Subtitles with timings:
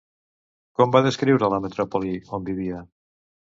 [0.79, 2.83] Com va descriure la metròpoli on vivia?